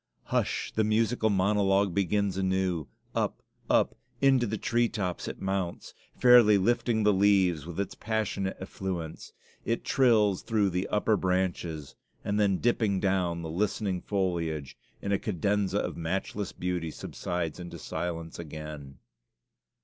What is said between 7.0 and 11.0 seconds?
the leaves with its passionate effluence, it trills through the